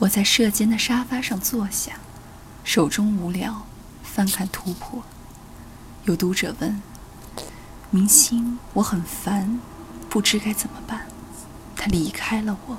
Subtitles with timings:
[0.00, 1.94] 我在舍间的沙发上坐下，
[2.62, 3.66] 手中无聊，
[4.04, 5.02] 翻看突破。
[6.04, 6.80] 有读者问
[7.90, 9.58] ：“明星，我很烦，
[10.08, 11.08] 不知该怎么办。
[11.74, 12.76] 他离开了我。”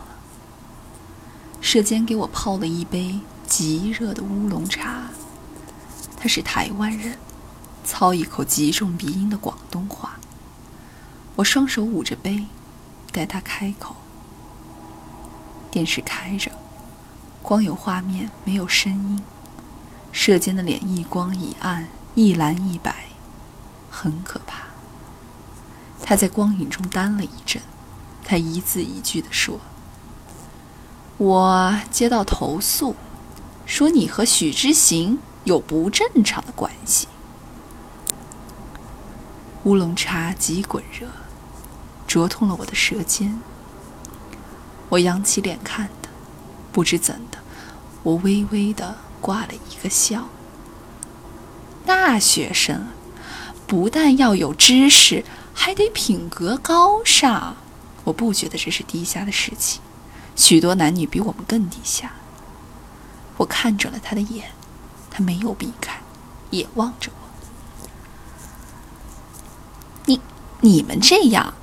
[1.59, 5.07] 舍监给我泡了一杯极热的乌龙茶。
[6.15, 7.17] 他是台湾人，
[7.83, 10.17] 操一口极重鼻音的广东话。
[11.35, 12.45] 我双手捂着杯，
[13.11, 13.97] 待他开口。
[15.69, 16.49] 电视开着，
[17.49, 19.23] 光有画面，没有声音。
[20.11, 23.07] 射尖的脸一光一暗，一蓝一白，
[23.89, 24.65] 很可怕。
[26.03, 27.59] 他在光影中呆了一阵，
[28.23, 29.59] 他一字一句地说。
[31.17, 32.95] 我接到投诉，
[33.65, 37.07] 说你和许之行有不正常的关系。
[39.63, 41.07] 乌龙茶极滚热，
[42.05, 43.41] 灼痛了我的舌尖。
[44.89, 46.09] 我扬起脸看的，
[46.71, 47.38] 不知怎的，
[48.03, 50.29] 我微微的挂了一个笑。
[51.85, 52.87] 大学生
[53.65, 57.55] 不但要有知识，还得品格高尚。
[58.05, 59.81] 我不觉得这是低下的事情。
[60.35, 62.13] 许多男女比我们更低下。
[63.37, 64.51] 我看准了他的眼，
[65.09, 66.01] 他没有避开，
[66.49, 67.29] 也望着我。
[70.05, 70.19] 你、
[70.61, 71.53] 你们这样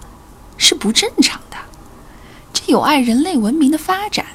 [0.56, 1.56] 是不正常的，
[2.52, 4.26] 这有碍人类文明的发展。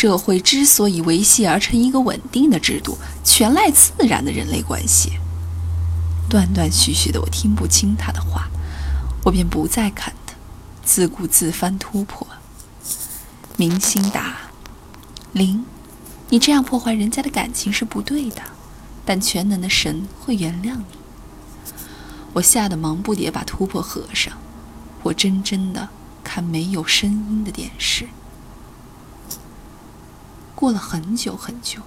[0.00, 5.14] 社会之所以维系而成一个稳定的制度，全赖自然的人类关系。
[6.30, 8.48] 断断续续的，我听不清他的话，
[9.24, 10.34] 我便不再看他，
[10.84, 12.24] 自顾自翻突破。
[13.56, 14.36] 明星答
[15.34, 15.64] ：“林，
[16.28, 18.40] 你这样破坏人家的感情是不对的，
[19.04, 21.72] 但全能的神会原谅你。”
[22.34, 24.32] 我吓得忙不迭把突破合上，
[25.02, 25.88] 我怔怔的
[26.22, 28.06] 看没有声音的电视。
[30.58, 31.82] 过了很久很久，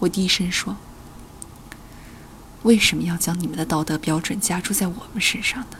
[0.00, 0.76] 我低声说
[2.64, 5.76] ：“为什么要将你们的道德标准加注在我们身上呢？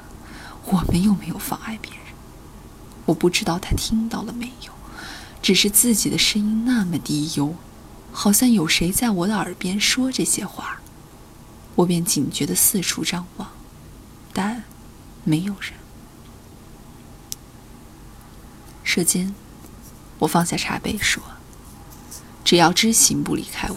[0.66, 2.00] 我们又没有妨碍别人。”
[3.06, 4.72] 我不知道他听到了没有。
[5.42, 7.56] 只是自己的声音那么低幽，
[8.12, 10.80] 好像有谁在我的耳边说这些话，
[11.74, 13.50] 我便警觉的四处张望，
[14.32, 14.62] 但
[15.24, 15.72] 没有人。
[18.84, 19.34] 舌尖，
[20.20, 21.20] 我放下茶杯说
[22.50, 23.76] ：“只要知行不离开我，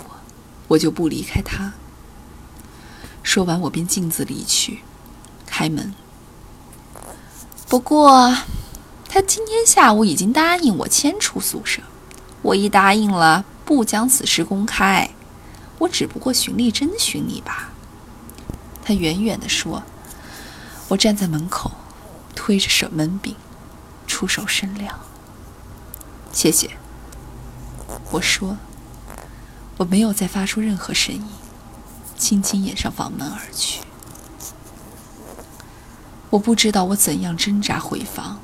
[0.69, 1.73] 我就不离开他。”
[3.21, 4.79] 说完，我便径自离去，
[5.45, 5.93] 开门。
[7.69, 8.35] 不过。
[9.07, 11.83] 他今天下午已经答应我迁出宿舍，
[12.41, 15.07] 我一答应了，不将此事公开，
[15.77, 17.69] 我只不过循例征询你吧。
[18.83, 19.83] 他远远地说
[20.89, 21.69] ：“我站在门口，
[22.33, 23.35] 推着手门柄，
[24.07, 24.99] 出手甚凉。”
[26.33, 26.71] 谢谢。
[28.13, 28.57] 我说
[29.77, 31.25] ：“我没有再发出任何声音，
[32.15, 33.81] 轻轻掩上房门而去。”
[36.29, 38.39] 我不知道我怎样挣扎回房。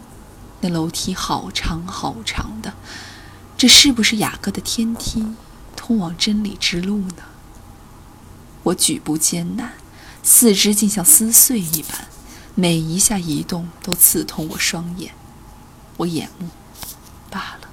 [0.62, 2.74] 那楼梯好长好长的，
[3.56, 5.36] 这是不是雅各的天梯，
[5.76, 7.24] 通往真理之路呢？
[8.64, 9.74] 我举步艰难，
[10.24, 12.08] 四肢竟像撕碎一般，
[12.56, 15.14] 每一下移动都刺痛我双眼，
[15.98, 16.50] 我眼目
[17.30, 17.69] 罢了，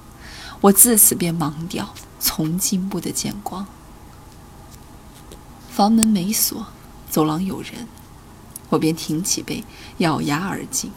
[0.61, 3.67] 我自此便盲掉，从今不得见光。
[5.69, 6.67] 房门没锁，
[7.09, 7.87] 走廊有人，
[8.69, 9.63] 我便挺起背，
[9.99, 10.91] 咬牙而进。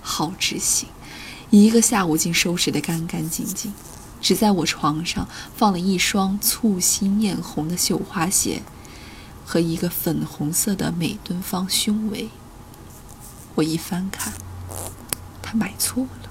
[0.00, 0.88] 好执行，
[1.50, 3.74] 一个下午竟收拾得干干净净，
[4.22, 8.62] 只在我床上放了一双簇新艳红的绣花鞋，
[9.44, 12.30] 和一个粉红色的美敦方胸围。
[13.56, 14.32] 我一翻看，
[15.42, 16.25] 他买错了，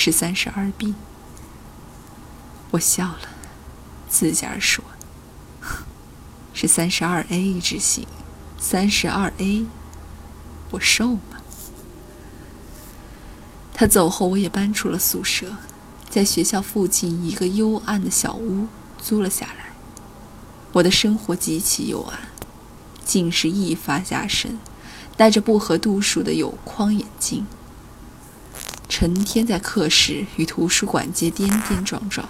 [0.00, 0.94] 是三十二 B。
[2.70, 3.28] 我笑了，
[4.08, 4.84] 自家说
[6.54, 8.06] ：“是三十二 A 之行，
[8.60, 9.66] 三十二 A，
[10.70, 11.42] 我瘦吗？”
[13.74, 15.56] 他走后，我也搬出了宿舍，
[16.08, 18.68] 在学校附近一个幽暗的小屋
[19.02, 19.72] 租了下来。
[20.74, 22.20] 我的生活极其幽暗，
[23.04, 24.60] 近视一发加深，
[25.16, 27.44] 戴着不合度数的有框眼镜，
[28.88, 32.28] 成天在课室与图书馆街颠颠撞撞。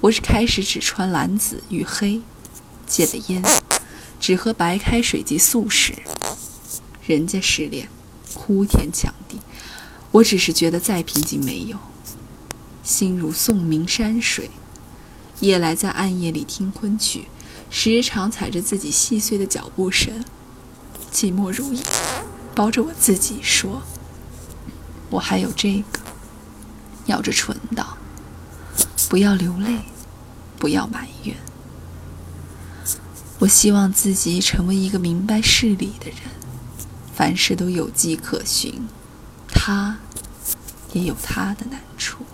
[0.00, 2.20] 我只开始只穿蓝紫与黑，
[2.86, 3.42] 戒了烟，
[4.20, 5.94] 只喝白开水及素食。
[7.06, 7.88] 人家失恋，
[8.34, 9.38] 哭天抢地。
[10.10, 11.78] 我只是觉得再平静没有，
[12.82, 14.50] 心如宋明山水。
[15.40, 17.26] 夜来在暗夜里听昆曲，
[17.70, 20.24] 时常踩着自己细碎的脚步声，
[21.12, 21.82] 寂寞如影，
[22.54, 23.82] 包着我自己说
[25.10, 26.00] ：“我还有这个。”
[27.06, 27.96] 咬着唇道
[29.08, 29.80] ：“不要流泪，
[30.58, 31.36] 不要埋怨。
[33.38, 36.18] 我希望自己成为一个明白事理的人，
[37.14, 38.88] 凡事都有迹可循。
[39.48, 39.98] 他
[40.92, 42.24] 也有他的难处。